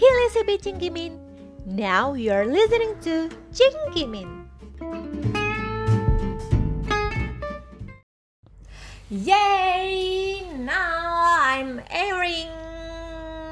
[0.00, 1.12] Hilesibi Cingkimin.
[1.68, 4.48] Now you're listening to Cingkimin.
[9.12, 10.40] Yay!
[10.56, 11.04] Now
[11.44, 12.48] I'm airing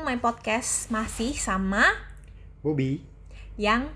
[0.09, 1.84] my podcast masih sama
[2.65, 3.05] Bobby,
[3.61, 3.93] yang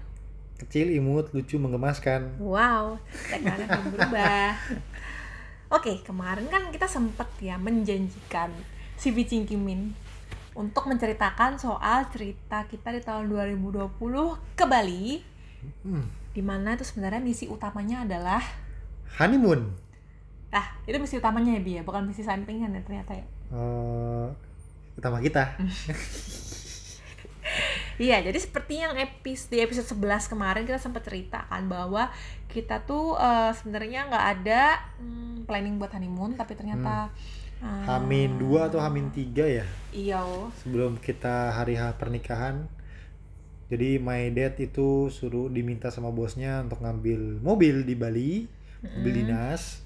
[0.61, 2.37] kecil, imut, lucu, menggemaskan.
[2.37, 3.01] wow,
[3.33, 4.61] belum berubah.
[5.81, 8.53] Oke, kemarin kan kita sempet ya menjanjikan
[9.01, 10.02] si Bicingkimin
[10.53, 13.89] untuk menceritakan soal cerita kita di tahun 2020
[14.57, 15.21] ke Bali.
[15.85, 16.07] Hmm.
[16.33, 18.43] Di mana itu sebenarnya misi utamanya adalah
[19.21, 19.81] Honeymoon.
[20.53, 24.27] ah itu misi utamanya ya Bi ya bukan misi sampingan ya ternyata ya Eh,
[24.97, 25.45] utama kita.
[28.01, 32.09] Iya, jadi seperti yang episode di episode 11 kemarin kita sempat cerita kan bahwa
[32.49, 37.13] kita tuh eh, sebenarnya nggak ada hmm, planning buat honeymoon tapi ternyata
[37.63, 40.49] eh, Hamin 2 atau Hamin 3 ya Iya, oh.
[40.65, 42.65] sebelum kita hari H pernikahan.
[43.69, 48.33] Jadi my dad itu suruh diminta sama bosnya untuk ngambil mobil di Bali,
[48.85, 49.85] mobil dinas.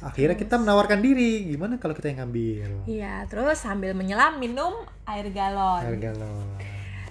[0.00, 2.88] Akhirnya kita menawarkan diri, gimana kalau kita yang ngambil?
[2.88, 4.72] Iya, terus sambil menyelam minum
[5.04, 5.84] air galon.
[5.84, 6.44] Harga loh.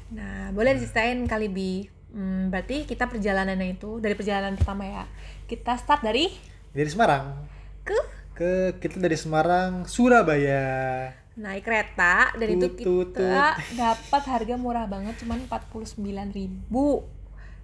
[0.09, 1.86] Nah, boleh diceritain kali Bi.
[2.09, 5.05] Hmm, berarti kita perjalanannya itu dari perjalanan pertama ya.
[5.45, 6.33] Kita start dari
[6.73, 7.45] Dari Semarang
[7.86, 7.98] ke
[8.40, 11.12] ke kita dari Semarang Surabaya.
[11.36, 16.00] naik kereta dan itu Tut, kita dapat harga murah banget cuman 49.000
[16.32, 17.08] ribu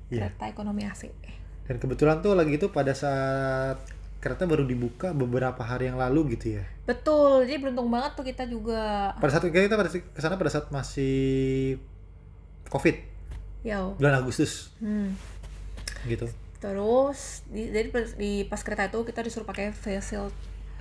[0.08, 0.31] Iya.
[0.31, 1.12] kereta ekonomi AC
[1.66, 3.84] Dan kebetulan tuh lagi itu pada saat
[4.20, 6.64] kereta baru dibuka beberapa hari yang lalu gitu ya.
[6.88, 10.72] betul jadi beruntung banget tuh kita juga Pada saat kita pada ke sana pada saat
[10.72, 11.76] masih
[12.70, 12.96] Covid
[13.62, 15.09] ya bulan Agustus hmm.
[16.08, 16.31] gitu.
[16.58, 20.34] terus di, jadi pas- di pas kereta itu kita disuruh pakai face shield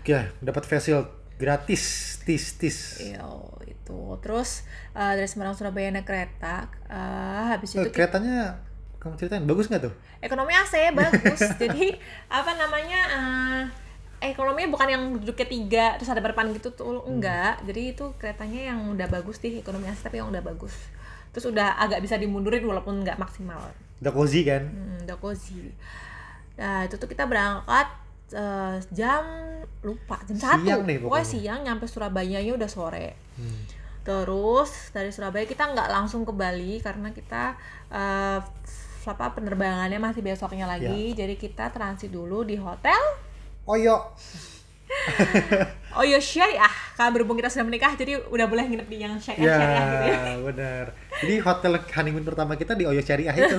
[0.05, 1.83] Oke, dapat face shield gratis,
[2.21, 2.79] tis tis.
[3.01, 3.25] ya
[3.65, 4.01] itu.
[4.21, 8.61] Terus eh, dari Semarang Surabaya naik kereta eh, habis Eh, itu kita- keretanya
[8.99, 9.95] kamu ceritain bagus nggak tuh?
[10.21, 11.41] ekonomi AC bagus.
[11.63, 11.97] Jadi
[12.29, 13.63] apa namanya eh,
[14.27, 17.65] ekonominya bukan yang duduknya tiga terus ada berpan gitu tuh enggak.
[17.65, 20.77] Jadi itu keretanya yang udah bagus sih ekonomi AC tapi yang udah bagus.
[21.33, 23.73] Terus udah agak bisa dimundurin walaupun nggak maksimal.
[24.01, 24.69] Udah cozy kan?
[24.69, 25.73] hmm, udah cozy.
[26.55, 27.89] Nah itu tuh kita berangkat
[28.33, 29.25] eh, jam
[29.85, 31.27] lupa jam satu Siang nih pokoknya pokoknya.
[31.29, 33.67] siang nyampe Surabaya nya udah sore Hmm.
[34.07, 37.59] Terus dari Surabaya kita nggak langsung ke Bali karena kita
[37.91, 38.39] eh,
[39.05, 41.13] apa penerbangannya masih besoknya lagi.
[41.13, 41.27] Ya.
[41.27, 43.01] Jadi kita transit dulu di hotel
[43.65, 44.13] Oyo.
[45.95, 46.67] Oh iya syariah.
[46.99, 50.07] Karena berhubung kita sudah menikah jadi udah boleh nginep di yang syariah Ya, syariah gitu
[50.11, 50.19] ya.
[50.51, 50.85] benar.
[51.23, 53.55] Jadi hotel honeymoon pertama kita di Oyo Syariah itu.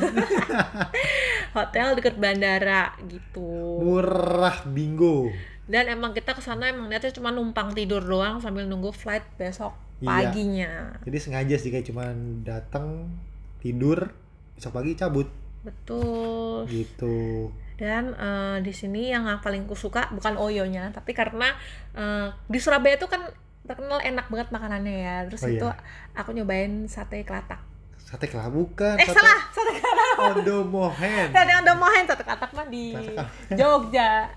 [1.55, 3.79] Hotel deket bandara gitu.
[3.79, 5.31] Murah bingo.
[5.63, 9.71] Dan emang kita ke sana emang niatnya cuma numpang tidur doang sambil nunggu flight besok
[9.95, 10.11] Iya.
[10.27, 10.71] paginya.
[11.07, 13.15] Jadi sengaja sih kayak cuman datang
[13.57, 14.11] tidur
[14.51, 15.31] besok pagi cabut
[15.63, 16.67] Betul.
[16.67, 17.47] gitu.
[17.75, 21.51] Dan eh, di sini yang paling kusuka bukan oyonya, tapi karena
[21.91, 23.19] eh, di Surabaya itu kan
[23.65, 25.15] terkenal enak banget makanannya ya.
[25.27, 25.75] Terus Oh, itu iya.
[26.13, 27.59] aku nyobain sate kelatak.
[27.97, 28.95] Sate kelapa bukan.
[28.95, 30.15] Eh sate salah, sate kelatak.
[30.21, 31.27] Ondo Mohen.
[31.33, 33.27] Sate Ondomohen, sate kelatak mah di Kelatak.
[33.57, 34.29] Jogja.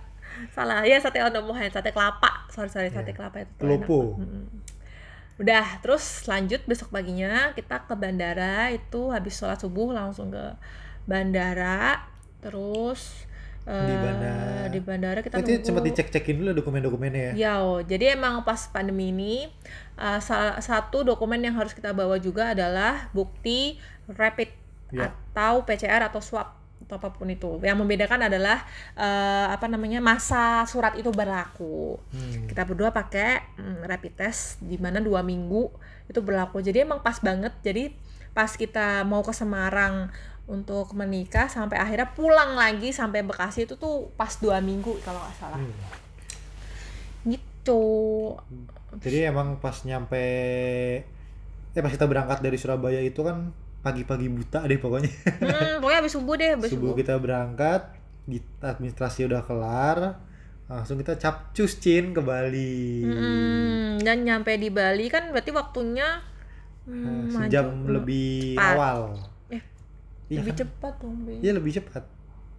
[0.51, 2.49] Salah, ya sate Ondomohen, sate kelapa.
[2.49, 3.17] Sorry sorry, sate Iya.
[3.21, 3.53] kelapa itu.
[3.61, 4.17] Kelopo.
[5.39, 10.57] Udah, terus lanjut besok paginya kita ke bandara itu habis sholat subuh langsung ke
[11.07, 12.09] bandara.
[12.41, 13.28] Terus
[13.69, 14.65] Di eh, bandara.
[14.73, 17.33] di bandara kita Itu nunggu sempat dicek-cekin dulu dokumen-dokumennya ya.
[17.37, 19.53] Ya, oh, jadi emang pas pandemi ini
[20.01, 23.77] uh, salah satu dokumen yang harus kita bawa juga adalah bukti
[24.09, 24.57] rapid
[24.89, 25.13] Ya.
[25.13, 26.57] atau PCR atau swab
[26.89, 27.61] atau apa pun itu.
[27.61, 28.65] Yang membedakan adalah
[28.97, 32.01] uh, apa namanya masa surat itu berlaku.
[32.09, 32.49] Hmm.
[32.49, 35.69] Kita berdua pakai mm, rapid test di mana dua minggu
[36.09, 36.65] itu berlaku.
[36.65, 37.53] Jadi emang pas banget.
[37.61, 37.93] Jadi
[38.33, 40.09] pas kita mau ke Semarang
[40.49, 45.37] untuk menikah sampai akhirnya pulang lagi sampai Bekasi itu tuh pas dua minggu kalau nggak
[45.37, 45.77] salah Hmm.
[47.27, 47.85] gitu
[48.99, 50.25] Jadi emang pas nyampe
[51.71, 55.13] ya pas kita berangkat dari Surabaya itu kan pagi-pagi buta deh pokoknya.
[55.39, 57.95] hmm, pokoknya habis subuh deh habis Subuh subuh kita berangkat,
[58.25, 60.19] di- administrasi udah kelar,
[60.67, 63.07] langsung kita capcus Cin ke Bali.
[63.07, 66.19] Hmm, dan nyampe di Bali kan berarti waktunya
[66.85, 67.93] hmm, Nah, Sejam maju.
[67.95, 69.15] lebih awal.
[70.29, 70.61] Eh, Iya lebih kan?
[70.61, 71.33] cepat dong Be.
[71.41, 72.05] Iya lebih cepat.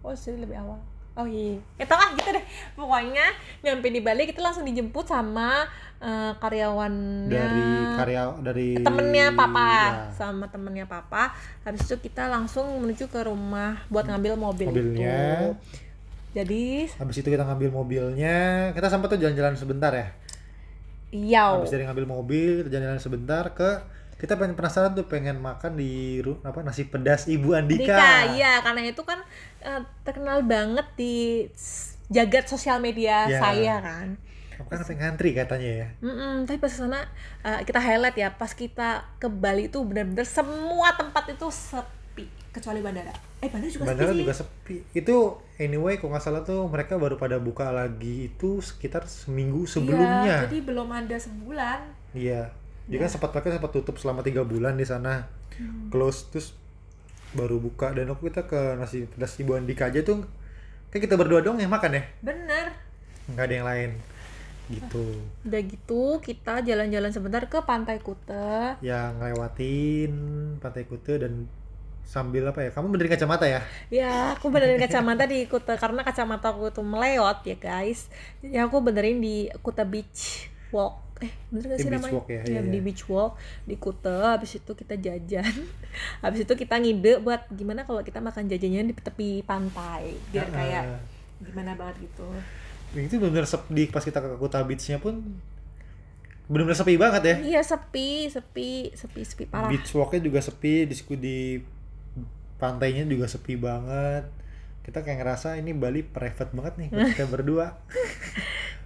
[0.00, 0.80] oh sih lebih awal
[1.12, 2.40] oh iya eh tau lah gitu deh
[2.72, 3.26] pokoknya
[3.60, 5.68] nyampe di Bali kita langsung dijemput sama
[5.98, 7.64] eh, karyawannya Dari
[7.94, 13.84] karya dari temennya papa ya, sama temennya papa habis itu kita langsung menuju ke rumah
[13.86, 15.12] buat ngambil mobil Mobilnya.
[15.12, 15.48] itu
[16.32, 16.64] jadi
[16.96, 18.38] Habis itu kita ngambil mobilnya,
[18.70, 20.08] kita sempat tuh jalan-jalan sebentar ya.
[21.10, 23.70] iya Habis dari ngambil mobil, kita jalan-jalan sebentar ke
[24.20, 27.96] kita pengen penasaran tuh pengen makan di apa nasi pedas Ibu Andika.
[27.96, 29.24] Dika, iya karena itu kan
[29.58, 31.48] eh, terkenal banget di
[32.06, 33.40] jagat sosial media Ya.
[33.40, 34.08] saya kan.
[34.60, 35.88] Kan sampai ngantri katanya ya.
[35.98, 37.00] Mm-mm, tapi pas ke sana
[37.40, 42.78] eh, kita highlight ya pas kita ke Bali itu benar-benar semua tempat itu sepi kecuali
[42.78, 43.16] bandara.
[43.40, 44.20] Eh bandara juga Bandara sepi sih.
[44.20, 44.76] juga sepi.
[44.92, 45.16] Itu
[45.56, 50.36] anyway kok nggak salah tuh mereka baru pada buka lagi itu sekitar seminggu Iya, sebelumnya.
[50.44, 51.80] jadi belum ada sebulan.
[52.12, 52.52] Iya.
[52.90, 53.06] Dia Ya.
[53.06, 55.30] kan sempat pakai sempat tutup selama tiga bulan di sana.
[55.54, 55.88] Hmm.
[55.94, 56.58] Close terus
[57.30, 60.26] baru buka dan waktu kita ke nasi pedas Ibu Andika aja tuh
[60.90, 62.02] kayak kita berdua dong yang makan ya.
[62.18, 62.74] Bener.
[63.30, 63.90] Nggak ada yang lain.
[64.66, 65.06] Gitu.
[65.46, 68.78] Udah gitu kita jalan-jalan sebentar ke Pantai Kuta.
[68.82, 70.12] Yang ngelewatin
[70.58, 71.46] Pantai Kute dan
[72.02, 72.70] sambil apa ya?
[72.74, 73.62] Kamu benerin kacamata ya?
[73.90, 78.10] Ya, aku benerin kacamata di Kuta karena kacamata aku tuh meleot ya guys.
[78.42, 81.09] Jadi aku benerin di Kuta Beach Walk.
[81.20, 82.14] Eh, bener gak Di sih beach namanya?
[82.16, 82.80] walk ya, Iya, iya, di iya.
[82.80, 83.32] beach walk
[83.68, 84.16] di Kuta.
[84.36, 85.52] Habis itu kita jajan.
[86.24, 90.16] Habis itu kita ngide buat gimana kalau kita makan jajannya di tepi pantai.
[90.32, 90.84] Biar kayak
[91.40, 92.26] gimana banget gitu.
[92.90, 95.22] itu bener sepi pas kita ke Kuta Beach-nya pun
[96.50, 97.36] bener-bener sepi banget ya.
[97.38, 99.70] Iya, sepi, sepi, sepi, sepi parah.
[99.70, 101.38] Beach walk-nya juga sepi, di di
[102.58, 104.26] pantainya juga sepi banget.
[104.82, 107.78] Kita kayak ngerasa ini Bali private banget nih kita berdua.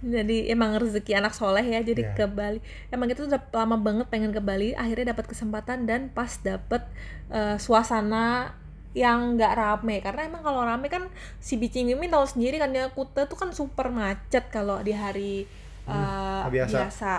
[0.05, 2.13] Jadi emang rezeki anak soleh ya jadi Iya.
[2.13, 2.61] ke Bali.
[2.87, 6.85] Emang kita udah lama banget pengen ke Bali, akhirnya dapat kesempatan dan pas dapet
[7.27, 8.53] eh, suasana
[8.93, 11.03] yang nggak rame karena emang kalau rame kan
[11.37, 15.43] si Bicing Mimin tahu sendiri kan ya Kuta tuh kan super macet kalau di hari
[15.83, 16.77] eh, biasa.
[16.79, 17.15] biasa.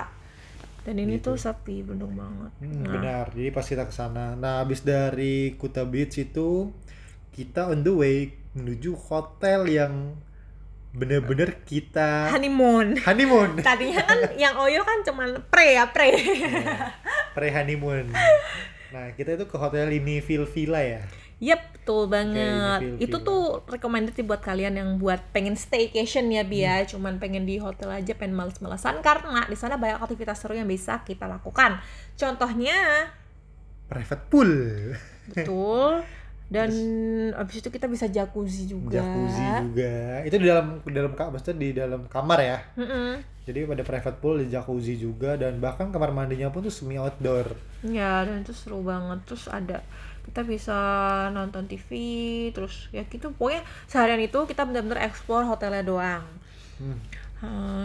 [0.83, 1.35] Dan ini Gitu.
[1.35, 2.51] tuh sepi bener banget.
[2.61, 3.25] Hmm, Nah, benar.
[3.31, 4.33] Jadi pas kita ke sana.
[4.33, 6.71] Nah, habis dari Kuta Beach itu
[7.31, 8.17] kita on the way
[8.55, 10.15] menuju hotel yang
[10.97, 12.97] bener-bener kita honeymoon.
[12.99, 13.61] honeymoon.
[13.69, 16.17] Tadinya kan yang Oyo kan cuman pre ya pre.
[17.31, 18.09] Pre honeymoon.
[18.87, 21.05] Nah, kita itu ke hotel ini Vil Villa ya.
[21.37, 22.81] Yep, betul banget.
[22.81, 26.81] feel- itu tuh recommended sih buat kalian yang buat pengen staycation ya, Bi Hmm.
[26.81, 26.89] ya.
[26.89, 31.05] Cuman pengen di hotel aja, pengen males-malesan karena di sana banyak aktivitas seru yang bisa
[31.05, 31.77] kita lakukan.
[32.17, 33.13] Contohnya,
[33.87, 34.51] Private pool.
[35.29, 36.01] betul.
[36.47, 36.71] Dan
[37.35, 39.03] abis itu kita bisa jacuzzi juga.
[39.03, 40.23] Jacuzzi juga.
[40.23, 42.59] Itu di dalam di dalam maksudnya di dalam kamar ya.
[42.79, 43.37] Mm-mm.
[43.47, 47.55] Jadi ada private pool, di jacuzzi juga dan bahkan kamar mandinya pun tuh semi outdoor.
[47.87, 49.23] Ya, dan itu seru banget.
[49.27, 49.87] Terus ada
[50.27, 50.79] kita bisa
[51.31, 51.91] nonton TV,
[52.51, 53.31] terus ya gitu.
[53.35, 56.27] Pokoknya seharian itu kita benar-benar explore hotelnya doang.
[56.83, 56.99] Hmm.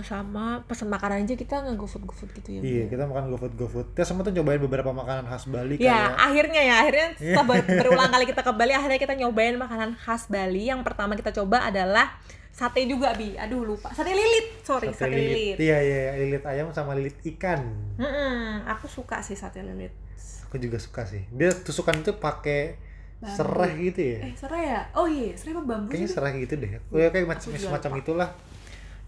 [0.02, 2.62] Sama pesen makanan aja kita nggak gofood gofood gitu ya.
[2.64, 3.88] Iya, kita makan GoFood GoFood.
[3.92, 7.68] Kita semua tuh cobain beberapa makanan khas Bali Ya, kayak akhirnya ya, akhirnya setelah ber-
[7.84, 10.72] berulang kali kita ke Bali, akhirnya kita nyobain makanan khas Bali.
[10.72, 12.16] Yang pertama kita coba adalah
[12.56, 13.36] sate juga, Bi.
[13.36, 13.92] Aduh, lupa.
[13.92, 15.60] Sate lilit, sorry, sate, lilit.
[15.60, 17.60] Iya, iya, iya, lilit ayam sama lilit ikan.
[18.00, 19.92] Mm-mm, aku suka sih sate lilit.
[20.48, 21.28] Aku juga suka sih.
[21.32, 22.76] Dia tusukan itu pakai
[23.22, 23.36] Bambu.
[23.38, 24.18] serai gitu ya.
[24.28, 24.82] Eh, serai ya?
[24.98, 26.72] Oh iya, serai apa bambu Kayaknya serai gitu deh.
[26.90, 28.00] Oh, ya, kayak macam lupa.
[28.00, 28.30] itulah.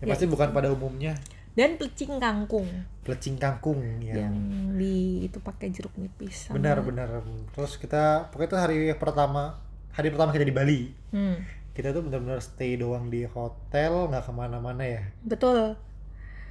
[0.03, 1.15] Ya, Ya, pasti bukan pada umumnya.
[1.53, 2.65] Dan pecing kangkung
[3.03, 4.35] Pelecing kangkung yang yang
[4.73, 6.49] di itu pakai jeruk nipis.
[6.49, 7.07] sama- benar benar.
[7.51, 9.61] Terus kita pokoknya itu hari pertama
[9.91, 10.81] hari pertama kita di Bali.
[11.09, 11.37] Hmm,
[11.71, 15.01] Kita tuh benar-benar stay doang di hotel, nggak ke mana-mana ya.
[15.21, 15.77] betul.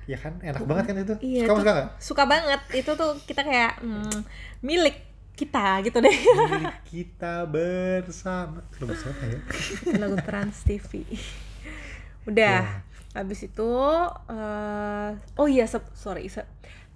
[0.02, 1.14] Ya kan, enak banget kan itu.
[1.20, 1.88] Iya, Kamu suka nggak?
[1.98, 2.60] Suka banget.
[2.72, 4.18] Itu tuh kita kayak hmm,
[4.60, 4.98] milik
[5.32, 6.10] kita gitu deh.
[6.10, 8.62] Milik kita bersama.
[8.76, 9.38] Lagu siapa ya?
[9.96, 11.06] Lagu Trans TV.
[12.24, 12.82] Udah.
[13.12, 13.70] Habis itu
[14.32, 16.28] eh oh iya sorry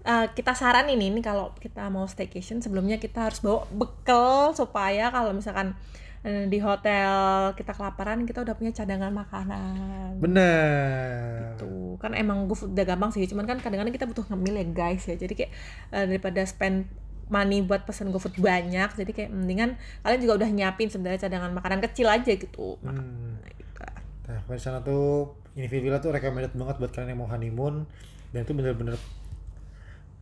[0.06, 5.34] eh, kita saranin ini kalau kita mau staycation sebelumnya kita harus bawa bekal supaya kalau
[5.34, 5.74] misalkan
[6.22, 10.18] eh, di hotel kita kelaparan kita udah punya cadangan makanan.
[10.22, 11.58] Bener.
[11.58, 15.04] Tuh, kan emang gue udah gampang sih, cuman kan kadang-kadang kita butuh ngemil ya guys
[15.06, 15.14] ya.
[15.18, 15.52] Jadi kayak
[15.94, 16.86] eh, daripada spend
[17.26, 19.74] money buat pesen GoFood banyak, jadi kayak mendingan
[20.06, 22.78] kalian juga udah nyiapin sebenarnya cadangan makanan kecil aja gitu.
[22.86, 23.42] Hmm.
[23.42, 23.82] Gitu.
[24.30, 27.88] Nah, di sana tuh ini Villa tuh recommended banget buat kalian yang mau honeymoon.
[28.30, 29.00] Dan itu bener-bener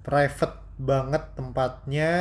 [0.07, 2.13] private banget tempatnya.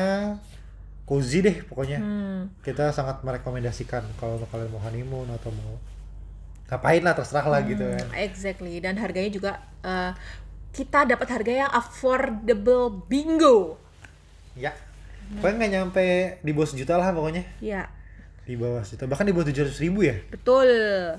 [1.04, 2.00] Cozy deh pokoknya.
[2.00, 2.42] Hmm.
[2.64, 5.76] kita sangat merekomendasikan kalau kalian mau honeymoon atau mau
[6.72, 8.08] ngapain lah terserah lah gitu kan.
[8.18, 8.82] Exactly.
[8.82, 9.52] Dan harganya juga
[9.84, 10.12] eh,
[10.74, 13.78] kita dapat harga yang affordable bingo.
[14.58, 14.74] ya.
[15.38, 16.06] Pokoknya nggak nyampe
[16.42, 17.44] di bawah sejuta lah pokoknya.
[17.64, 17.90] Ya,
[18.44, 20.20] di bawah sejuta bahkan di bawah tujuh ratus ribu ya?
[20.28, 20.68] Betul.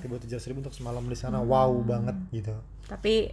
[0.01, 1.41] di bawah tujuh ribu untuk semalam di sana.
[1.41, 2.53] Wow banget gitu.
[2.85, 3.33] Tapi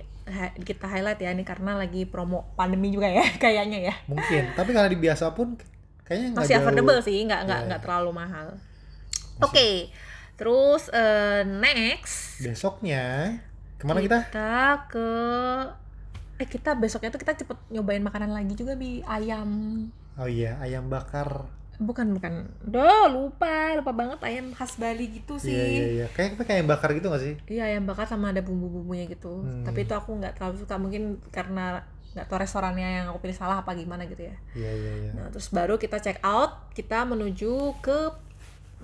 [0.63, 3.95] kita highlight ya ini karena lagi promo pandemi juga ya kayaknya ya.
[4.07, 4.53] mungkin.
[4.55, 5.59] Tapi kalau di biasa pun
[6.07, 6.63] kayaknya Masih jauh.
[6.63, 7.85] affordable sih, nggak nggak nggak iya.
[7.85, 8.47] terlalu mahal.
[9.41, 9.89] Oke,
[10.37, 12.45] terus eh, next.
[12.45, 13.35] Besoknya
[13.81, 14.29] ke mana kita?
[14.29, 15.07] Kita ke
[16.41, 19.01] eh kita besoknya tuh kita cepet nyobain makanan lagi juga bi.
[19.03, 19.49] Ayam.
[20.19, 21.49] Oh iya ayam bakar
[21.79, 26.37] bukan bukan Duh, lupa lupa banget ayam khas Bali gitu sih iya iya iya kayak
[26.37, 29.41] kayak ayam bakar gitu gak sih Iya ayam bakar sama ada bumbu-bumbunya gitu.
[29.41, 29.65] Hmm.
[29.65, 33.63] Tapi itu aku nggak terlalu suka mungkin karena nggak tahu restorannya yang aku pilih salah
[33.63, 34.35] apa gimana gitu ya.
[34.51, 38.11] iya iya iya Nah terus baru kita check out, kita menuju ke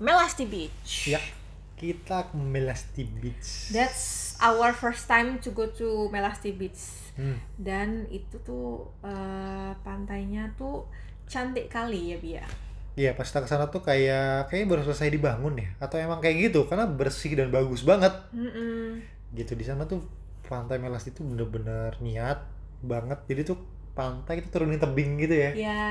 [0.00, 1.06] Melasti Beach.
[1.06, 1.20] ya
[1.76, 7.10] kita ke Melasti Beach That's our first time to go to Melasti Beach.
[7.14, 7.38] Hmm.
[7.54, 10.86] Dan itu tuh eh, pantainya tuh
[11.26, 12.46] cantik kali ya Bia.
[12.98, 16.50] Iya pas kita ke sana tuh kayak kayak baru selesai dibangun ya atau emang kayak
[16.50, 18.98] gitu karena bersih dan bagus banget Mm-mm.
[19.30, 20.02] gitu di sana tuh
[20.42, 22.38] pantai Melasti itu bener-bener niat
[22.82, 23.58] banget jadi tuh
[23.94, 25.84] pantai kita turunin tebing gitu ya Ya,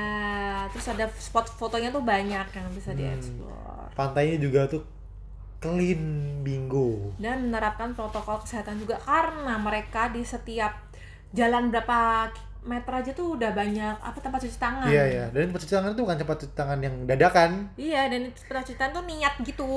[0.68, 3.00] terus ada spot fotonya tuh banyak yang bisa Hmm.
[3.00, 3.88] dieksplor.
[3.94, 4.82] pantainya juga tuh
[5.58, 6.02] clean
[6.46, 10.70] bingo dan menerapkan protokol kesehatan juga karena mereka di setiap
[11.34, 12.30] jalan berapa
[12.68, 14.86] meter aja tuh udah banyak apa tempat cuci tangan.
[14.86, 18.20] iya iya dan tempat cuci tangan itu bukan tempat cuci tangan yang dadakan Iya, dan
[18.30, 19.70] tempat cuci tangan tuh niat gitu.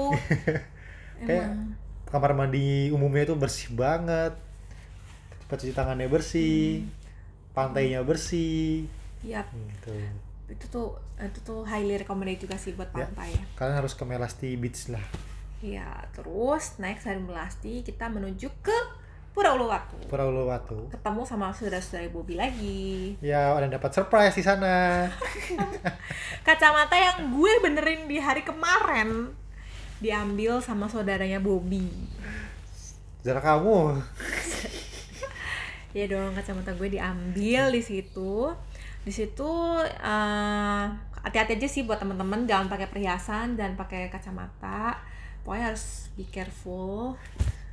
[1.22, 1.78] Kayak- Emang.
[2.06, 4.36] kamar mandi umumnya itu bersih banget
[5.40, 6.84] tempat cuci tangannya bersih
[7.52, 8.86] pantainya bersih
[9.22, 9.94] Iya, gitu
[10.50, 13.08] itu tuh itu tuh highly recommended juga sih buat Ya.
[13.08, 13.32] pantai.
[13.54, 15.04] kalian harus ke Melasti Beach lah
[15.62, 18.78] Iya, terus next dari Melasti kita menuju ke
[19.32, 19.96] Pura Uluwatu.
[20.12, 23.16] Pura Uluwatu Ketemu sama saudara-saudara Bobby lagi.
[23.24, 25.08] ya ada dapat surprise di sana.
[26.48, 29.32] Kacamata yang gue benerin di hari kemarin
[30.04, 31.88] diambil sama saudaranya Bobby.
[33.24, 33.80] Zara kamu.
[35.92, 38.48] Ya dong kacamata gue diambil di situ.
[39.04, 39.52] Di situ
[39.84, 40.86] eh,
[41.20, 44.96] hati-hati aja sih buat temen-temen jangan pakai perhiasan dan pakai kacamata.
[45.44, 47.20] Pokoknya harus be careful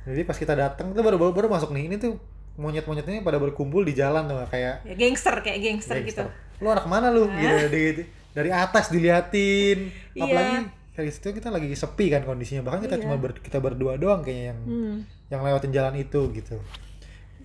[0.03, 2.15] jadi pas kita datang tuh baru baru, baru masuk nih ini tuh
[2.55, 6.23] monyet-monyetnya pada berkumpul di jalan tuh kayak ya gangster kayak gangster, gitu.
[6.23, 6.59] Gangster.
[6.59, 7.23] lu anak mana lu?
[7.29, 7.83] Gitu dari
[8.29, 9.77] dari atas diliatin.
[10.11, 10.23] Iya.
[10.25, 10.55] apalagi
[10.91, 12.59] dari situ kita lagi sepi kan kondisinya.
[12.61, 13.03] Bahkan kita Iya.
[13.03, 14.95] cuma ber- kita berdua doang kayaknya yang Hmm.
[15.29, 16.59] yang lewatin jalan itu gitu.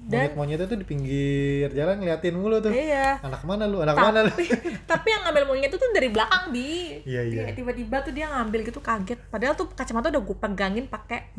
[0.04, 2.68] Monyet-monyetnya tuh di pinggir jalan ngeliatin mulu tuh.
[2.68, 3.22] Iya.
[3.22, 3.80] Anak mana lu?
[3.80, 4.28] Anak mana lu?
[4.28, 4.50] Tapi
[4.90, 7.00] tapi yang ngambil monyet itu tuh dari belakang bi.
[7.06, 7.42] Iya, iya.
[7.50, 9.16] Tiba-tiba tuh dia ngambil gitu kaget.
[9.30, 11.32] Padahal tuh kacamata udah gue pegangin pakai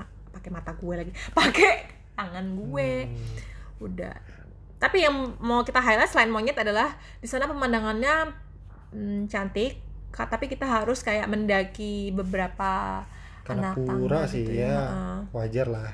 [0.45, 1.11] pakai mata gue lagi
[1.41, 1.73] pakai
[2.13, 2.91] tangan gue.
[3.09, 3.89] Hmm.
[3.89, 4.13] udah.
[4.77, 8.29] Tapi yang mau kita highlight selain monyet adalah di sana pemandangannya
[8.93, 9.81] hmm, cantik
[10.15, 13.03] tapi kita harus kayak mendaki beberapa
[13.43, 14.77] karena anak pura sih gitu ya.
[14.79, 15.17] Heeh.
[15.35, 15.91] wajar lah.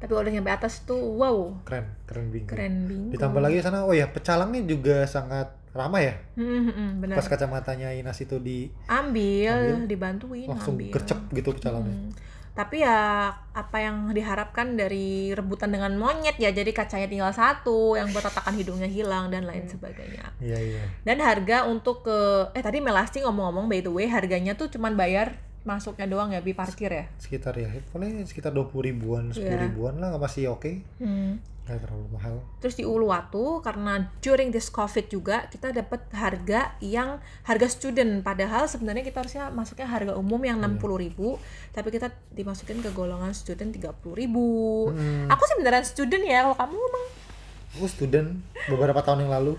[0.00, 1.52] Tapi kalau udah nyampe atas tuh wow.
[1.66, 2.48] Keren keren bingung.
[2.54, 3.12] Keren bingung.
[3.12, 6.14] Ditambah lagi sana oh ya pecalangnya juga sangat ramah ya?
[6.40, 7.16] Hmm, hmm, hmm, benar.
[7.20, 10.88] Pas kacamatanya Inas itu di ambil, Ambil, dibantuin langsung ambil.
[10.96, 11.98] gercep gitu pecalangnya.
[12.00, 12.10] Hmm.
[12.58, 18.10] Tapi ya apa yang diharapkan dari rebutan dengan monyet ya jadi kacanya tinggal satu, yang
[18.10, 20.34] buat tatakan hidungnya hilang dan lain sebagainya.
[20.40, 22.18] iya iya Dan harga untuk ke
[22.50, 26.50] eh tadi Melasti ngomong-ngomong by the way harganya tuh cuman bayar masuknya doang ya bi
[26.50, 27.04] parkir ya.
[27.16, 29.64] sekitar ya paling sekitar dua puluh ribuan sepuluh Iya.
[29.64, 31.38] ribuan lah masih oke Hmm.
[31.68, 32.36] Nggak terlalu mahal.
[32.64, 38.24] Terus di Uluwatu karena during this covid juga kita dapat harga yang harga student.
[38.24, 41.36] Padahal sebenarnya kita harusnya masuknya harga umum yang 60.000 ribu
[41.76, 44.48] tapi kita dimasukin ke golongan student 30.000 ribu.
[44.96, 45.28] Hmm.
[45.28, 47.06] Aku sih beneran student ya kalau kamu emang?
[47.76, 48.28] Aku student
[48.72, 49.54] beberapa tahun yang lalu.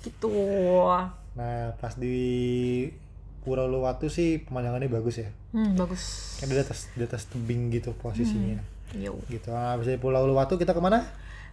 [0.00, 0.32] Gitu.
[1.36, 2.88] nah pas di
[3.44, 5.28] Pura Uluwatu sih pemandangannya bagus ya.
[5.52, 6.36] Hmm, bagus.
[6.40, 9.20] kan di atas di atas tebing gitu posisinya Yo.
[9.28, 11.04] gitu nah, habis dari Pulau Uluwatu kita ke mana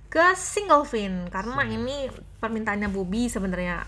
[0.08, 2.08] Ke single fin karena ini
[2.40, 3.84] permintaannya Bobby sebenarnya.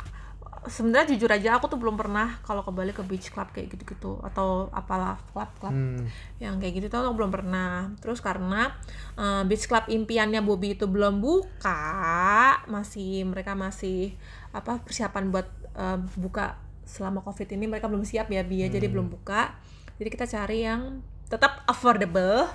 [0.67, 4.19] Sebenarnya jujur aja aku tuh belum pernah kalau ke Bali ke beach club kayak gitu-gitu
[4.19, 6.03] atau apalah club-club hmm.
[6.43, 7.95] yang kayak gitu tuh aku belum pernah.
[8.03, 8.75] Terus karena
[9.15, 14.11] eh, beach club impiannya Bobby itu belum buka, masih mereka masih
[14.51, 15.47] apa persiapan buat
[15.79, 19.55] eh, buka selama covid ini mereka belum siap ya Bia jadi belum buka.
[19.95, 22.47] Jadi kita cari yang tetap affordable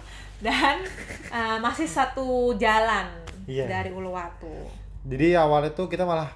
[0.43, 0.83] dan
[1.31, 3.09] eh, masih satu jalan
[3.43, 3.67] Iya.
[3.67, 4.71] dari Uluwatu.
[5.03, 6.31] jadi awalnya tuh kita malah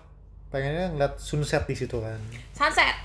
[0.48, 2.18] pengennya ngeliat sunset di situ kan
[2.50, 2.96] Sunset.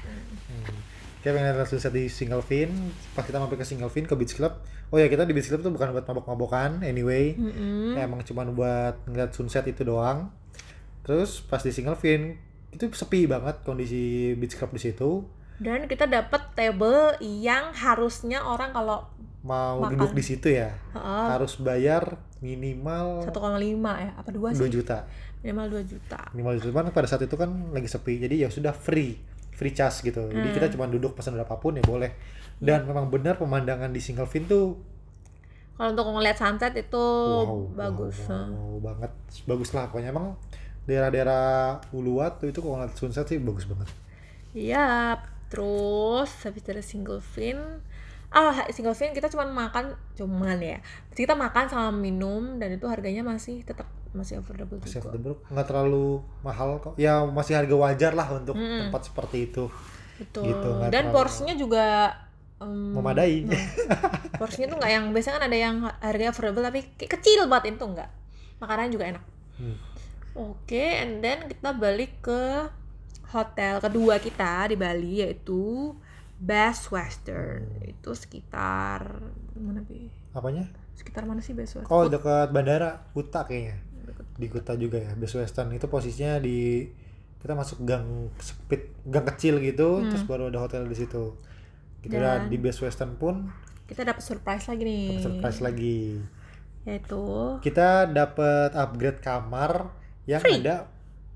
[0.47, 0.73] Hmm.
[1.21, 2.73] Kita pengen lihat sunset di Single Fin.
[3.13, 4.57] Pas kita mampir ke Single Fin ke Beach Club.
[4.89, 6.81] Oh ya kita di Beach Club tuh bukan buat mabok-mabokan.
[6.81, 7.93] Anyway, Mm-mm.
[7.93, 10.33] ya, emang cuma buat ngeliat sunset itu doang.
[11.01, 12.41] Terus pas di Single Fin
[12.71, 15.21] itu sepi banget kondisi Beach Club di situ.
[15.61, 19.05] Dan kita dapat table yang harusnya orang kalau
[19.41, 19.97] Mau Makan.
[19.97, 23.33] duduk di situ ya Heeh, harus bayar minimal 1,5
[23.97, 25.09] ya apa dua 2 sih juta.
[25.41, 26.93] minimal 2 juta Minimal 2 juta.
[26.93, 28.21] Pada saat itu kan lagi sepi.
[28.21, 29.17] Jadi ya sudah free.
[29.51, 30.29] Free charge gitu.
[30.29, 30.53] Jadi Hmm.
[30.53, 32.13] kita cuma duduk pesan berapapun ya boleh.
[32.57, 34.77] Dan memang benar pemandangan di Single Fin tuh
[35.71, 39.11] kalau untuk ngeliat sunset itu wow, bagus wow, wow, wow banget
[39.49, 40.37] bagus lah pokoknya emang
[40.85, 43.89] daerah-daerah Uluwat tuh itu kalau ngeliat sunset sih bagus banget
[44.53, 45.17] Iya,
[45.47, 47.57] terus habis dari single fin,
[48.31, 50.79] ah single fin kita cuma makan cuman ya,
[51.11, 55.11] kita makan sama minum dan itu harganya masih tetap masih affordable masih juga.
[55.11, 56.07] affordable nggak terlalu
[56.39, 58.87] mahal kok ya masih harga wajar lah untuk Mm-mm.
[58.87, 59.67] tempat seperti itu
[60.15, 60.47] Betul.
[60.47, 61.85] Gitu, nggak dan terlalu- porsinya juga
[62.59, 63.63] em, memadai nah,
[64.39, 68.09] porsinya tuh nggak yang biasanya kan ada yang harganya affordable tapi kecil banget itu enggak.
[68.61, 69.23] Makanannya juga enak.
[69.57, 69.77] Hmm.
[70.31, 72.69] Oke, and then kita balik ke
[73.31, 75.91] hotel kedua kita di Bali yaitu
[76.41, 77.69] Best Western.
[77.81, 79.21] Itu sekitar
[79.53, 80.09] mana bi?
[80.31, 81.91] apanya Sekitar mana sih Best Western?
[81.91, 83.83] oh dekat bandara Kuta kayaknya
[84.33, 86.87] di Kuta juga ya Best Western itu posisinya di
[87.37, 90.07] kita masuk gang sempit gang kecil gitu Hmm.
[90.07, 91.35] terus baru ada hotel di situ
[91.99, 93.51] gitu Dan- dan di Best Western pun
[93.83, 95.19] Kita dapat surprise lagi nih.
[95.19, 95.99] surprise lagi
[96.81, 97.21] Yaitu
[97.59, 99.91] kita dapat upgrade kamar
[100.23, 100.57] yang Free.
[100.59, 100.87] ada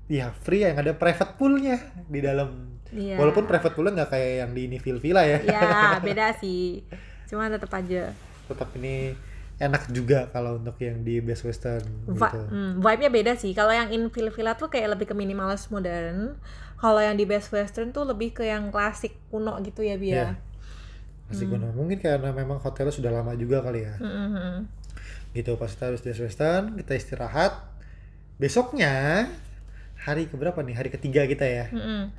[0.06, 3.16] ya free yang ada private poolnya di dalam Iya.
[3.18, 5.62] walaupun private poolnya nggak kayak yang di ini Villa ya Ya,
[6.06, 6.86] beda sih.
[7.26, 8.14] Cuma tetap aja.
[8.46, 9.14] tetap ini
[9.56, 13.50] enak juga kalau untuk yang di Best Western Vi- gitu hmm, vibe-nya beda sih.
[13.52, 16.36] Kalau yang in Villa Villa tuh kayak lebih ke minimalis modern.
[16.76, 20.12] Kalau yang di Best Western tuh lebih ke yang klasik kuno gitu ya, Bia.
[20.12, 20.28] Iya.
[21.26, 24.62] masih kuno mungkin karena memang hotelnya sudah lama juga kali ya Mm-mm.
[25.34, 27.66] gitu pas kita habis Best Western kita istirahat
[28.38, 29.26] besoknya
[29.98, 32.12] hari keberapa nih hari ketiga kita ya Mm-mm.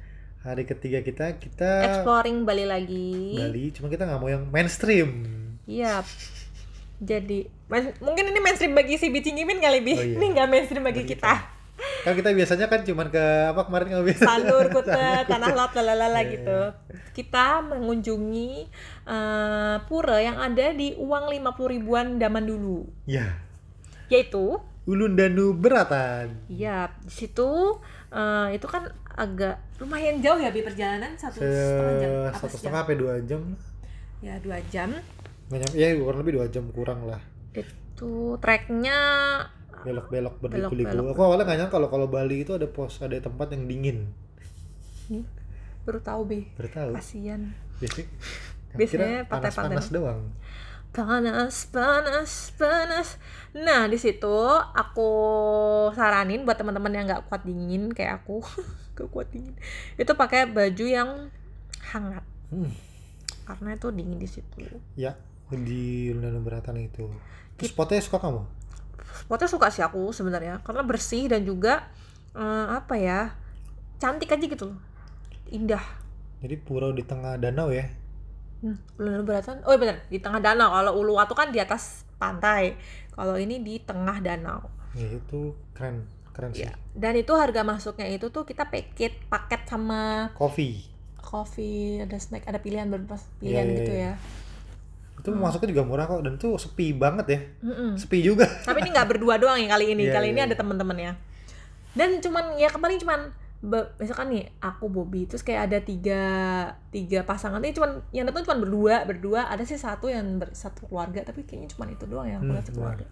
[0.48, 3.36] Hari ketiga kita kita Exploring Bali lagi.
[3.36, 5.27] Bali cuma kita nggak mau yang mainstream
[5.66, 6.00] Iya.
[6.98, 9.92] Jadi main- mungkin ini mainstream bagi si Bici Ngimin kali Bi.
[9.92, 10.16] Oh, iya.
[10.16, 11.34] Ini nggak mainstream bagi Bagi kita.
[11.77, 16.10] kan kita biasanya kan cuman ke apa kemarin nggak bisa Sanur, Kute, Tanah Lot, lalala
[16.18, 16.60] Iya, gitu.
[17.13, 18.66] Kita mengunjungi
[19.06, 21.38] eh, pura yang ada di uang 50
[21.70, 22.88] ribuan zaman dulu.
[23.04, 23.38] ya
[24.08, 27.77] Yaitu Ulun Danu Beratan Iya, di situ
[28.10, 28.88] eh, itu kan
[29.18, 33.42] agak lumayan jauh ya bi perjalanan satu setengah jam, Se- satu setengah sampai dua jam
[34.18, 34.90] Ya dua jam.
[35.48, 38.98] nyampe ya kurang lebih dua jam kurang lah Itu treknya
[39.77, 43.66] belok-belok berliku-liku aku awalnya nggak nyangka kalau kalau Bali itu ada pos ada tempat yang
[43.66, 44.10] dingin
[45.08, 45.24] nih
[45.82, 46.40] baru tahu bi.
[46.53, 47.56] baru tahu Kasian.
[47.80, 48.06] Biasanya,
[48.75, 49.32] Biasanya pantai-pantai.
[49.72, 50.22] panas-panas doang.
[50.90, 53.08] Panas, panas, panas.
[53.53, 54.36] Nah di situ
[54.74, 55.10] aku
[55.94, 58.44] saranin buat teman-teman yang nggak kuat dingin kayak aku,
[58.98, 59.53] gak kuat dingin.
[59.96, 61.10] Itu pakai baju yang
[61.94, 62.72] hangat Hmm,
[63.46, 64.60] karena itu dingin di situ.
[64.96, 65.14] ya
[65.51, 67.07] di Lundana Beratan itu.
[67.55, 68.42] Terus spotnya suka kamu?
[69.24, 71.88] Spotnya suka sih aku sebenarnya karena bersih dan juga
[72.33, 73.36] eh, apa ya
[73.98, 74.79] cantik aja gitu loh,
[75.50, 75.81] indah.
[76.44, 77.88] Jadi pura di tengah danau ya.
[78.62, 79.62] Hmm, Belum beratan.
[79.66, 80.70] Oh iya benar di tengah danau.
[80.74, 82.77] Kalau Uluwatu kan di atas pantai.
[83.14, 84.70] Kalau ini di tengah danau.
[84.94, 86.05] Ya itu keren,
[86.38, 86.70] keren sih.
[86.70, 86.78] Ya.
[86.94, 90.86] Dan itu harga masuknya itu tuh kita paket paket sama Coffee.
[91.18, 94.12] coffee, ada snack, ada pilihan pilihan Iya, iya, gitu iya.
[94.14, 94.14] ya.
[95.18, 97.40] Itu masuknya juga murah kok dan itu sepi banget ya.
[97.66, 97.98] Mm-mm.
[97.98, 98.46] Sepi juga.
[98.64, 100.08] Tapi ini nggak berdua doang ya kali ini.
[100.08, 100.62] Iya, kali ini iya, ada iya.
[100.62, 101.12] teman-temannya.
[101.98, 103.20] Dan cuman ya kemarin cuman
[103.58, 106.22] be- misalkan nih aku Bobby terus kayak ada tiga
[106.94, 110.86] tiga pasangan ini cuman yang datang cuman berdua berdua ada sih satu yang ber- satu
[110.86, 113.06] keluarga tapi kayaknya cuman itu doang yang aku Hmm, lihat sekeluarga.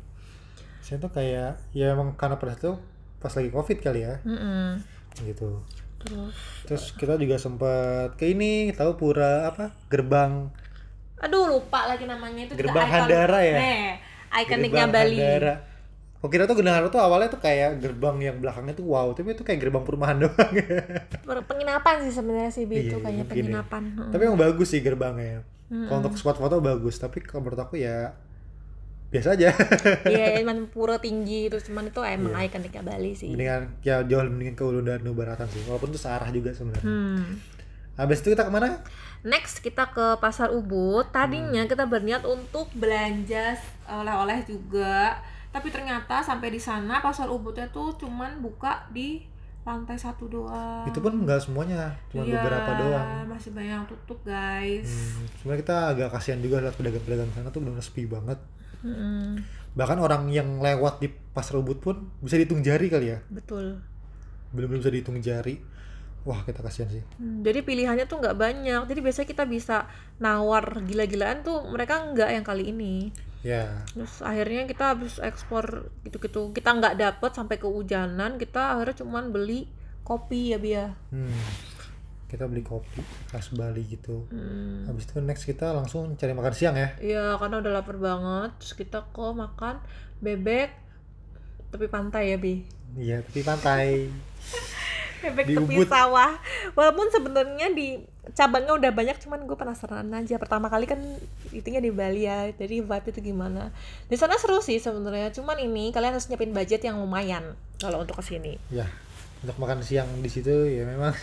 [0.86, 2.78] Saya tuh kayak ya emang karena pada itu
[3.26, 4.78] pas lagi covid kali ya Mm-mm.
[5.26, 5.50] gitu.
[5.98, 6.34] Terus
[6.70, 10.54] Terus kita juga sempat ke ini tahu pura apa gerbang
[11.18, 13.58] aduh lupa lagi namanya itu juga Gerbang icon- Handara ya?
[13.58, 13.84] Nih,
[14.46, 15.18] ikoniknya Gerbang Bali.
[15.18, 15.54] Handara.
[16.22, 19.42] Kok kira tuh Handara tuh awalnya tuh kayak gerbang yang belakangnya tuh wow, tapi itu
[19.42, 20.54] kayak gerbang perumahan doang.
[21.50, 23.44] Penginapan sih sebenarnya sih Bi, itu Iya, kayaknya mungkin ya.
[23.50, 23.84] penginapan.
[23.96, 24.12] Mm.
[24.12, 25.42] tapi emang bagus sih gerbangnya.
[25.66, 25.88] Mm-mm.
[25.90, 28.14] Kalau untuk spot foto bagus, tapi kalau menurut aku ya
[29.16, 29.50] biasa aja.
[30.12, 32.50] Iya, cuman pura tinggi itu cuman itu emang Iya.
[32.50, 33.32] ikoniknya Bali sih.
[33.32, 35.64] mendingan ya jauh mendingan ke Ulu dan Baratan sih.
[35.64, 36.84] Walaupun itu searah juga sebenarnya.
[36.84, 37.40] Hmm.
[37.96, 38.84] Habis itu kita ke mana?
[39.24, 41.08] Next kita ke Pasar Ubud.
[41.10, 41.72] Tadinya Hmm.
[41.72, 45.16] kita berniat untuk belanja oleh-oleh juga,
[45.50, 49.24] tapi ternyata sampai di sana Pasar Ubudnya tuh cuman buka di
[49.64, 50.86] lantai satu doang.
[50.86, 53.26] Itu pun nggak semuanya, cuma Iya, beberapa doang.
[53.26, 54.86] Masih banyak yang tutup, guys.
[54.86, 58.38] Hmm, sebenarnya kita agak kasihan juga lihat pedagang-pedagang sana tuh benar sepi banget.
[58.86, 59.42] Mm-mm.
[59.76, 63.20] Bahkan orang yang lewat di pasar Ubud pun bisa dihitung jari kali ya.
[63.28, 63.82] Betul.
[64.56, 65.60] Belum-belum bisa dihitung jari.
[66.26, 67.04] Wah, kita kasihan sih.
[67.22, 68.82] Hmm, jadi pilihannya tuh nggak banyak.
[68.90, 69.86] Jadi biasanya kita bisa
[70.18, 73.14] nawar gila-gilaan tuh mereka nggak yang kali ini.
[73.46, 76.50] Ya, Terus akhirnya kita habis ekspor gitu-gitu.
[76.50, 78.42] Kita nggak dapet sampai kehujanan.
[78.42, 79.70] Kita akhirnya cuman beli
[80.02, 80.86] kopi ya Bia.
[81.14, 81.75] hmm.
[82.26, 84.26] Kita beli kopi khas Bali gitu.
[84.34, 84.90] Hmm.
[84.90, 86.90] Habis itu next kita langsung cari makan siang ya.
[86.98, 88.52] Iya karena udah lapar banget.
[88.60, 89.78] Terus kita ke makan
[90.20, 90.86] bebek
[91.76, 92.64] tepi pantai ya bi
[92.96, 94.08] iya tepi pantai
[95.28, 95.88] bebek Di tepi Ubud.
[95.92, 96.40] sawah
[96.72, 98.00] walaupun sebenarnya di
[98.32, 100.98] cabangnya udah banyak cuman gue penasaran aja pertama kali kan
[101.52, 103.76] itunya di Bali ya jadi vibe itu gimana
[104.08, 108.18] di sana seru sih sebenarnya cuman ini kalian harus nyiapin budget yang lumayan kalau untuk
[108.18, 108.88] ke sini ya
[109.44, 111.14] untuk makan siang di situ ya memang.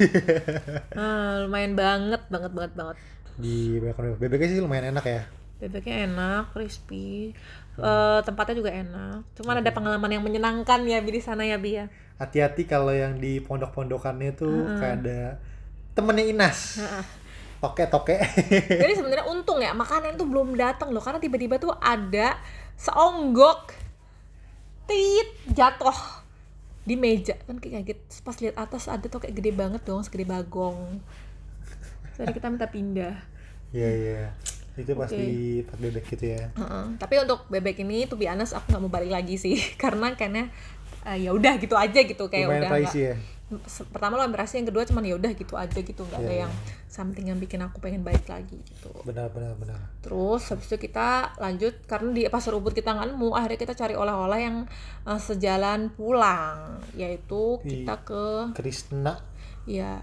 [0.99, 2.97] Ah lumayan banget banget banget banget.
[3.41, 5.23] Di banyak bebeknya sih lumayan enak ya.
[5.63, 7.33] Bebeknya enak crispy.
[7.81, 9.25] Eh, tempatnya juga enak.
[9.41, 11.89] Cuman ada pengalaman yang menyenangkan ya bi di sana ya bi ya.
[12.21, 15.21] Hati-hati kalau yang di pondok-pondokannya tuh kayak ada
[15.97, 16.85] temennya Inas.
[17.59, 18.21] Toke toke.
[18.83, 22.37] Jadi sebenarnya untung ya makanan tuh belum datang loh karena tiba-tiba tuh ada
[22.77, 23.73] seonggok
[24.85, 26.22] tit jatuh
[26.83, 30.03] di meja kan kayak gitu Terus pas lihat atas ada tuh kayak gede banget dong
[30.03, 30.99] segede bagong.
[32.19, 33.15] Jadi kita minta pindah.
[33.73, 34.23] Iya iya.
[34.77, 36.51] Itu pasti pas bebek gitu ya.
[36.53, 36.85] Heeh.
[36.99, 40.51] Tapi untuk bebek ini tuh honest aku nggak mau balik lagi sih karena kayaknya
[41.03, 43.15] eh, ya udah gitu aja gitu kayak Lumayan udah nggak- ya.
[43.93, 46.53] Pertama lo berhasil yang kedua cuman ya udah gitu aja gitu nggak ada Iya, yang
[46.89, 48.91] something yang bikin aku pengen balik lagi gitu.
[49.03, 49.81] Benar benar benar.
[50.05, 53.95] Terus habis itu kita lanjut karena di pasar Ubud kita nggak nemu, akhirnya kita cari
[53.97, 54.57] oleh-oleh yang
[55.09, 59.19] eh, sejalan pulang, yaitu kita ke Krishna
[59.63, 60.03] ya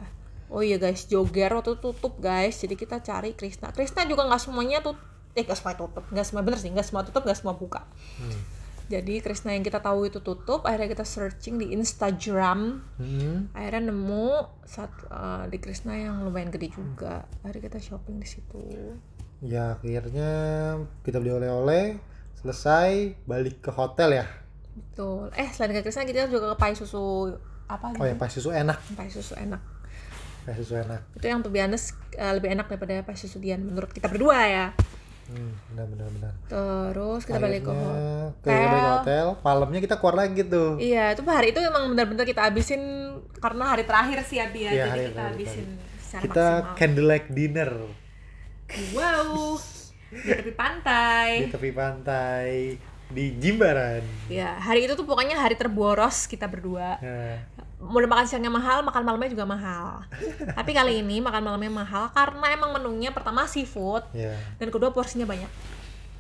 [0.50, 3.70] oh iya guys Joger waktu itu tutup guys, jadi kita cari Krishna.
[3.70, 4.98] Krishna juga nggak semuanya tuh
[5.38, 7.86] eh nggak semua tutup, nggak semua bener sih, nggak semua tutup, nggak semua buka.
[8.18, 8.59] Hmm.
[8.90, 13.54] Jadi Krishna yang kita tahu itu tutup, akhirnya kita searching di Instagram, Hmm.
[13.54, 14.28] akhirnya nemu
[14.66, 18.66] saat eh, di Krishna yang lumayan gede juga, akhirnya kita shopping di situ.
[19.46, 20.32] Ya akhirnya
[21.06, 22.02] kita beli oleh-oleh
[22.42, 24.26] selesai balik ke hotel ya.
[24.74, 25.30] Betul.
[25.38, 27.30] Eh, selain ke Krishna kita juga ke pai susu
[27.70, 29.62] apa Oh ya pas susu enak, Pai susu enak.
[30.50, 31.06] pas susu enak.
[31.14, 34.66] Itu yang honest, eh, lebih enak daripada pai susu Dian menurut kita berdua ya.
[35.30, 36.34] Hmm, benar benar benar.
[36.44, 38.66] Terus kita balik ke Akhirnya hotel.
[38.66, 40.70] ke hotel, malamnya kita keluar lagi tuh.
[40.76, 42.82] Iya, itu hari itu emang benar-benar kita habisin
[43.38, 44.72] karena hari terakhir sih Abi ya.
[44.72, 45.66] Iya, Jadi hari kita terakhir, habisin
[46.00, 46.76] secara Kita maksimal.
[46.76, 47.72] candlelight dinner
[48.92, 49.58] Wow.
[50.10, 51.30] Di tepi pantai.
[51.40, 52.50] di tepi pantai
[53.10, 54.06] di Jimbaran.
[54.30, 57.02] Ya, hari itu tuh pokoknya hari terboros kita berdua.
[57.02, 57.38] Nah,
[57.80, 60.04] Udah makan siangnya mahal, makan malamnya juga mahal.
[60.58, 64.36] Tapi kali ini makan malamnya mahal karena emang menunya pertama seafood ya.
[64.62, 65.48] dan kedua porsinya banyak.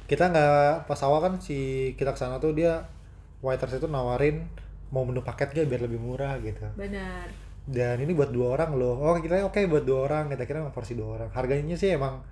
[0.09, 2.87] Kita nggak pas awal kan si kita ke sana tuh dia
[3.45, 4.49] waiters itu nawarin
[4.89, 6.65] mau menu paket gak biar lebih murah gitu.
[6.73, 7.29] Benar.
[7.69, 8.97] Dan ini buat dua orang loh.
[8.97, 10.33] Oh kita oke buat dua orang.
[10.33, 11.29] Kita kira emang porsi dua orang.
[11.29, 12.25] Harganya sih emang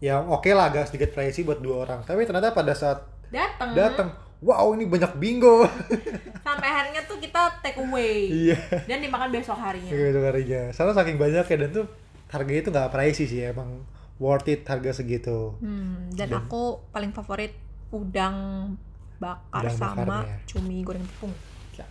[0.00, 2.00] ya oke lah agak sedikit pricey buat dua orang.
[2.06, 3.72] Tapi ternyata pada saat Datang.
[3.72, 4.08] datang,
[4.44, 5.64] wow ini banyak bingo.
[6.46, 8.58] Sampai harinya tuh kita take away iya.
[8.84, 9.88] dan dimakan besok harinya.
[9.88, 10.68] Gitu harinya.
[10.76, 11.86] Soalnya saking banyak ya dan tuh
[12.28, 13.80] harganya itu nggak pricey sih emang
[14.20, 15.56] worth it harga segitu.
[15.64, 17.56] Hmm, dan aku paling favorit
[17.88, 18.68] udang
[19.16, 20.36] bakar Udang sama bakarnya.
[20.44, 21.32] cumi goreng tepung.
[21.76, 21.86] Ya,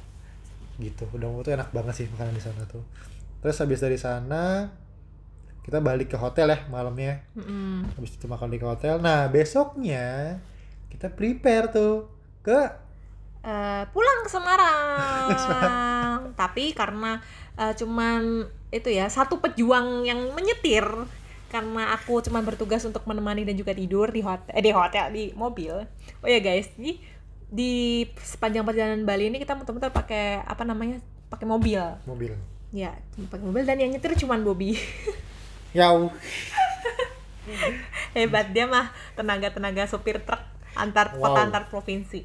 [0.82, 2.82] gitu udah itu enak banget sih makanan di sana tuh
[3.42, 4.70] terus habis dari sana
[5.62, 7.86] kita balik ke hotel ya malamnya Mm-mm.
[7.98, 10.38] habis itu makan di hotel nah besoknya
[10.92, 12.12] kita prepare tuh
[12.44, 12.82] ke
[13.42, 15.26] Eh, pulang ke Semarang.
[16.38, 17.18] Tapi karena
[17.58, 20.86] eh, cuman itu ya satu pejuang yang menyetir
[21.52, 25.24] karena aku cuman bertugas untuk menemani dan juga tidur di hotel eh, di hotel di
[25.34, 25.74] mobil.
[26.22, 27.02] Oh ya guys, di
[27.52, 31.02] di sepanjang perjalanan Bali ini kita muter-muter pakai apa namanya?
[31.32, 31.80] pakai mobil.
[32.04, 32.36] mobil
[32.72, 32.96] Ya,
[33.32, 34.76] pakai mobil dan yang nyetir cuman Bobby.
[35.72, 36.12] yau
[38.16, 40.40] Hebat dia mah tenaga-tenaga sopir truk
[40.74, 41.32] antar Wow.
[41.32, 42.22] kota antar provinsi.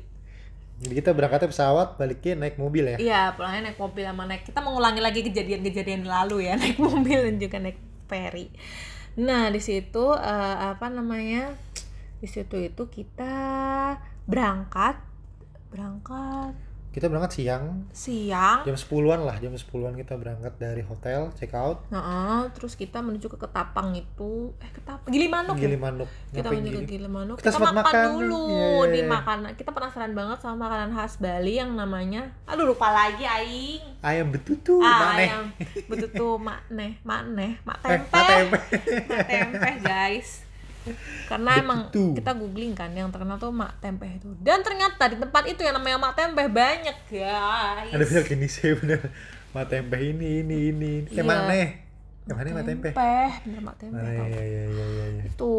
[0.77, 4.45] jadi kita berangkatnya pesawat baliknya naik mobil ya Iya, pulangnya naik mobil sama naik.
[4.45, 8.53] Kita mengulangi lagi kejadian-kejadian lalu ya, naik mobil dan juga naik ferry.
[9.17, 11.57] Nah, di situ eh, apa namanya?
[12.21, 13.33] Di situ itu kita
[14.29, 15.01] berangkat
[15.73, 16.53] berangkat
[16.97, 17.85] kita berangkat siang.
[17.93, 18.65] Siang.
[18.65, 21.85] jam 10-an lah jam 10-an kita berangkat dari hotel check out.
[21.93, 24.57] Nah, terus kita menuju ke Ketapang itu.
[24.57, 25.69] Eh Ketapang Gilimanuk ya?
[25.69, 28.05] Gilimanuk kita Ngapain menuju ke Gili- Gilimanuk Kita kita, makan, makan.
[28.09, 28.45] dulu.
[28.49, 29.13] Iya, iya, di iya.
[29.13, 29.51] makanan.
[29.61, 34.01] Kita penasaran banget sama makanan khas Bali yang namanya aduh lupa lagi aing.
[34.01, 35.29] Ayam betutu ah maneh.
[35.29, 35.45] yang
[35.93, 37.61] betul tuh mak neh mak eh tempe.
[37.61, 38.25] Mak tempe.
[39.05, 40.46] Mak tempe guys
[41.27, 42.18] karena emang Betutu.
[42.18, 44.31] kita googling kan yang terkenal tuh mak tempe itu.
[44.38, 47.90] Dan ternyata di tempat itu yang namanya mak tempe banyak guys.
[47.90, 49.01] Ada banyak jenis ya bener.
[49.51, 51.11] Mak tempe ini ini ini ini.
[51.11, 51.20] Iya.
[51.20, 51.68] eh maneh
[52.27, 52.90] yang mana mak tempe
[53.46, 55.22] bener mak tempe Ah, iya iya iya iya iya.
[55.31, 55.53] itu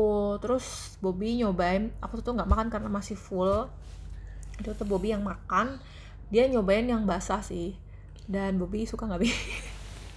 [0.44, 3.72] terus Bobby nyobain aku tuh nggak makan karena masih full.
[4.60, 5.80] Itu tuh Bobby yang makan
[6.28, 7.80] dia nyobain yang basah sih.
[8.28, 9.32] Dan Bobby suka nggak bi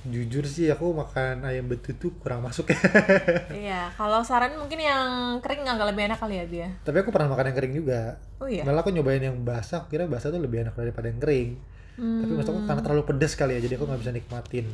[0.02, 2.80] jujur sih aku makan ayam betutu kurang masuk ya
[3.62, 5.04] Iya, kalau saran mungkin yang
[5.38, 6.68] kering agak lebih enak kali ya dia.
[6.80, 8.00] tapi aku pernah makan yang kering juga
[8.36, 8.64] Oh iya.
[8.64, 11.50] malah aku nyobain yang basah aku kira basah tuh lebih enak daripada yang kering
[11.96, 14.66] tapi maksud aku karena terlalu pedes kali ya jadi aku nggak bisa nikmatin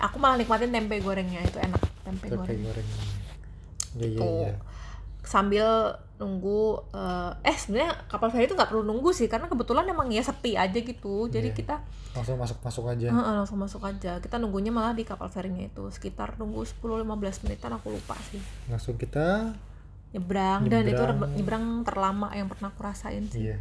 [0.00, 2.60] Aku malah nikmatin tempe gorengnya itu enak tempe tempe goreng.
[2.62, 2.88] goreng
[3.94, 4.32] iya iya Tuh.
[4.40, 4.52] iya
[5.24, 5.66] Sambil
[6.14, 10.20] nunggu eh, eh sebenarnya kapal feri itu nggak perlu nunggu sih karena kebetulan emang ya
[10.20, 11.26] sepi aja gitu.
[11.26, 11.56] Jadi Iya.
[11.56, 11.74] kita
[12.14, 14.16] langsung masuk masuk aja Heeh, langsung masuk aja.
[14.18, 17.02] Kita nunggunya malah di kapal ferinya itu sekitar nunggu 10-15
[17.42, 18.38] menitan aku lupa sih.
[18.66, 19.50] langsung kita
[20.12, 20.94] Nyebrang, dan itu
[21.34, 21.82] Nyebrang.
[21.82, 23.50] terlama yang pernah aku rasain sih.
[23.50, 23.58] iya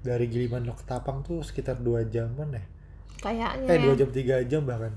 [0.00, 2.62] dari Gilimanuk ke Tapang tuh sekitar dua jaman ya
[3.18, 4.92] Kayaknya eh dua jam tiga jam bahkan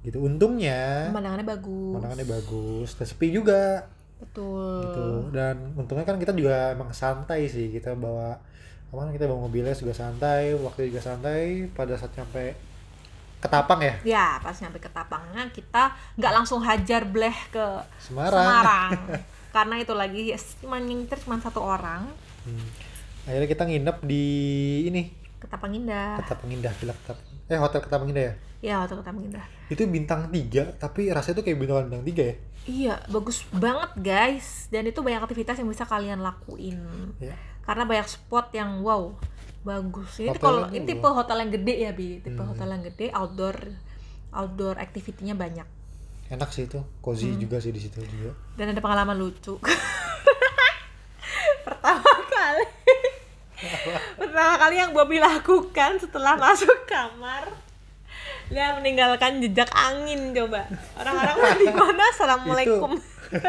[0.00, 1.92] gitu untungnya pemandangannya bagus.
[1.92, 3.86] pemandangannya bagus dan sepi juga
[4.22, 4.82] Betul.
[4.86, 5.06] gitu.
[5.34, 7.70] Dan untungnya kan kita juga emang santai sih.
[7.70, 8.38] Kita bawa
[8.94, 11.70] apa kita bawa mobilnya juga santai waktu juga santai.
[11.72, 12.54] Pada saat nyampe
[13.44, 13.94] Ketapang ya?
[14.08, 18.90] Ya, pas nyampe ke Tapangnya kita nggak langsung hajar bleh ke Semarang, Semarang.
[19.54, 20.32] Karena itu lagi
[20.64, 22.08] cuma ngincer cuma satu orang.
[22.48, 22.68] Hmm.
[23.24, 24.24] akhirnya kita nginep di
[24.88, 25.02] ini?
[25.36, 26.16] Ke Tapang Indah.
[26.24, 27.28] Ketapang Indah Villa Ketapang.
[27.52, 29.44] Eh hotel Ketapang Indah ya Ya, waktu ke Tapang Indah.
[29.68, 34.72] itu bintang tiga tapi rasanya tuh kayak bintang bintang tiga ya Iya, bagus banget guys.
[34.72, 36.80] Dan itu banyak aktivitas yang bisa kalian lakuin.
[37.20, 39.12] ya Karena banyak spot yang wow,
[39.60, 40.16] bagus.
[40.16, 42.24] Ini kalau ini tipe hotel yang gede ya, Bi.
[42.24, 43.56] Tipe hotel yang gede, outdoor
[44.32, 45.68] outdoor activity-nya banyak.
[46.24, 49.60] enak sih itu cozy juga sih di situ juga Dan ada pengalaman lucu.
[51.68, 52.64] Pertama kali.
[54.24, 57.63] Pertama kali yang Bobby lakukan setelah masuk kamar.
[58.48, 60.68] Dia meninggalkan jejak angin coba.
[60.96, 62.04] Orang-orang di mana?
[62.12, 62.90] Assalamualaikum.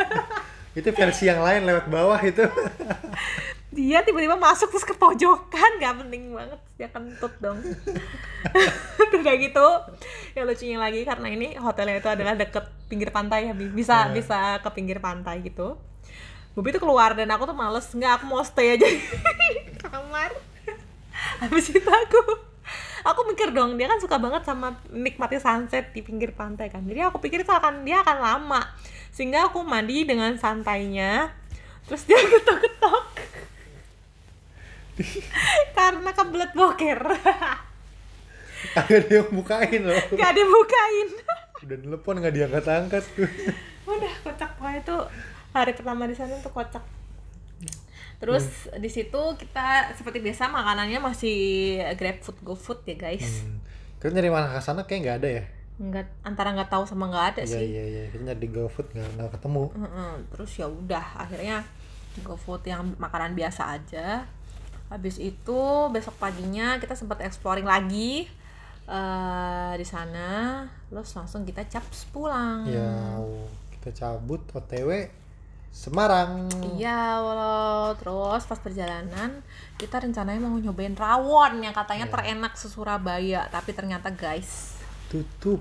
[0.80, 2.44] itu versi yang lain lewat bawah itu
[3.72, 6.60] Dia tiba-tiba masuk terus ke pojokan, gak penting banget.
[6.80, 7.60] Dia kentut dong.
[9.20, 9.68] Udah gitu.
[10.32, 13.68] Ya lucunya lagi karena ini hotelnya itu adalah deket pinggir pantai ya, Bi.
[13.68, 14.16] Bisa Iya.
[14.16, 15.76] bisa ke pinggir pantai gitu.
[16.56, 19.00] Bobi tuh keluar dan aku tuh males nggak aku mau stay aja di
[19.84, 20.32] kamar.
[21.44, 22.20] Habis itu aku
[23.06, 26.82] aku mikir dong dia kan suka banget sama nikmati sunset di pinggir pantai kan.
[26.82, 28.62] Jadi aku pikir itu akan dia akan lama.
[29.14, 31.30] Sehingga aku mandi dengan santainya.
[31.86, 33.06] Terus dia ketok-ketok.
[35.78, 37.00] Karena kebelet boker.
[38.76, 41.08] ada yang bukain loh Gak dibukain.
[41.66, 43.30] udah telepon nggak diangkat angkat tuh
[43.86, 44.98] udah kocak pokoknya itu
[45.50, 46.82] hari pertama di sana tuh kocak
[48.22, 51.38] terus di situ kita seperti biasa makanannya masih
[52.00, 53.44] grab food go food ya guys.
[53.44, 53.60] Hmm.
[54.00, 55.44] kita nyari mana ke sana kayak nggak ada ya?
[55.76, 57.66] Nggak antara nggak tahu sama nggak ada iya sih.
[57.68, 58.04] iya iya.
[58.14, 59.64] Kita nyari di GoFood nggak nggak ketemu.
[59.76, 61.58] Heeh, terus ya udah akhirnya
[62.24, 64.24] go food yang makanan biasa aja.
[64.88, 68.30] Habis itu besok paginya kita sempat exploring lagi
[68.86, 70.64] eh di sana.
[70.88, 72.70] Terus langsung kita caps pulang.
[72.70, 73.20] Ya
[73.76, 75.10] kita cabut OTW
[75.76, 76.48] Semarang.
[76.80, 77.92] Iya, walau.
[78.00, 79.44] Terus pas perjalanan
[79.76, 82.14] kita rencananya mau nyobain rawon yang katanya Iya.
[82.16, 84.80] terenak se Surabaya, tapi ternyata guys,
[85.12, 85.60] tutup.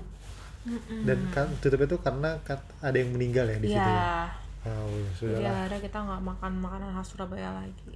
[1.03, 2.39] Dan kan tutup itu karena
[2.79, 4.31] ada yang meninggal ya di situ ya?
[4.65, 7.93] Iya, oh ya sudah jadi akhirnya kita nggak makan makanan khas Surabaya lagi.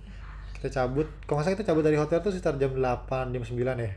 [0.54, 1.08] kita cabut.
[1.24, 3.92] Kalau nggak salah kita cabut dari hotel tuh sekitar jam 8 jam 9 ya?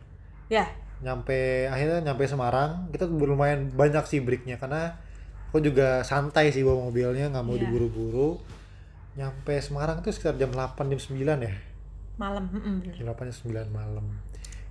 [0.47, 0.65] Ya,
[1.03, 2.87] nyampe akhirnya nyampe Semarang.
[2.95, 4.95] Kita lumayan banyak sih breaknya karena
[5.53, 7.69] aku juga santai sih bawa mobilnya nggak mau Iya.
[7.69, 8.41] diburu-buru
[9.13, 11.53] nyampe Semarang tuh sekitar jam 8 jam 9 ya
[12.15, 12.89] malam, bener.
[12.91, 14.05] jam 8 jam 9 malam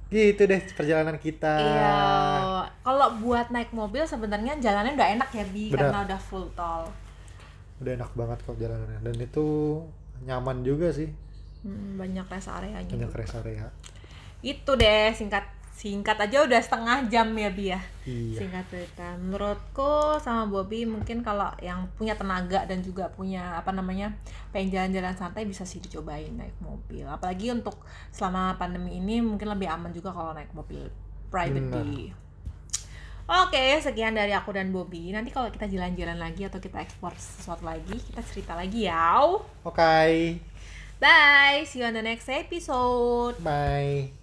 [0.09, 1.93] gitu deh perjalanan kita Iya,
[2.81, 5.87] kalau buat naik mobil sebenarnya jalannya udah enak ya bi, Benar.
[5.87, 6.89] karena udah full tol.
[7.77, 9.45] udah enak banget kok jalanannya dan itu
[10.21, 11.09] nyaman juga sih
[11.61, 12.89] Mm, banyak rest areanya.
[12.89, 13.19] banyak juga.
[13.21, 13.69] rest area
[14.41, 17.81] Itu deh singkat singkat aja udah setengah jam ya bi ya.
[18.05, 23.73] iya singkat cerita menurutku sama Bobby mungkin kalau yang punya tenaga dan juga punya apa
[23.73, 24.13] namanya
[24.53, 27.81] pengen jalan-jalan santai bisa sih dicobain naik mobil apalagi untuk
[28.13, 30.85] selama pandemi ini mungkin lebih aman juga kalau naik mobil
[31.31, 31.71] private
[33.31, 35.15] Oke, sekian dari aku dan Bobby.
[35.15, 39.23] Nanti kalau kita jalan-jalan lagi atau kita ekspor sesuatu lagi, kita cerita lagi ya.
[39.63, 40.03] oke
[40.99, 43.39] Bye, see you on the next episode.
[43.39, 44.20] bye